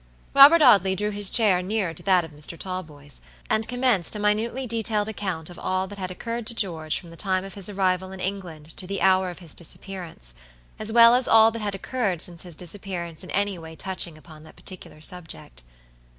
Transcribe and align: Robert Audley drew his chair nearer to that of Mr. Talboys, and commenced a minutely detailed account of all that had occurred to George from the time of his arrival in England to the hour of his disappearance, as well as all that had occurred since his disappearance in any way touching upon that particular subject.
Robert 0.33 0.63
Audley 0.63 0.95
drew 0.95 1.11
his 1.11 1.29
chair 1.29 1.61
nearer 1.61 1.93
to 1.93 2.01
that 2.01 2.23
of 2.25 2.31
Mr. 2.31 2.57
Talboys, 2.57 3.21
and 3.51 3.67
commenced 3.67 4.15
a 4.15 4.17
minutely 4.19 4.65
detailed 4.65 5.07
account 5.07 5.47
of 5.51 5.59
all 5.59 5.85
that 5.85 5.99
had 5.99 6.09
occurred 6.09 6.47
to 6.47 6.55
George 6.55 6.99
from 6.99 7.11
the 7.11 7.15
time 7.15 7.43
of 7.43 7.53
his 7.53 7.69
arrival 7.69 8.11
in 8.11 8.19
England 8.19 8.75
to 8.77 8.87
the 8.87 9.03
hour 9.03 9.29
of 9.29 9.37
his 9.37 9.53
disappearance, 9.53 10.33
as 10.79 10.91
well 10.91 11.13
as 11.13 11.27
all 11.27 11.51
that 11.51 11.61
had 11.61 11.75
occurred 11.75 12.23
since 12.23 12.41
his 12.41 12.55
disappearance 12.55 13.23
in 13.23 13.29
any 13.29 13.59
way 13.59 13.75
touching 13.75 14.17
upon 14.17 14.41
that 14.41 14.55
particular 14.55 15.01
subject. 15.01 15.61